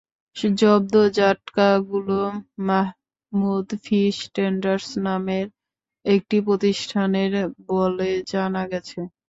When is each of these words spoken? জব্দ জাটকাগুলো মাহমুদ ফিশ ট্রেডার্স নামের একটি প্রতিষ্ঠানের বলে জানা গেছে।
জব্দ 0.55 0.93
জাটকাগুলো 1.17 2.19
মাহমুদ 2.67 3.67
ফিশ 3.83 4.15
ট্রেডার্স 4.33 4.87
নামের 5.05 5.47
একটি 6.05 6.37
প্রতিষ্ঠানের 6.47 7.31
বলে 7.69 8.09
জানা 8.31 8.63
গেছে। 8.71 8.99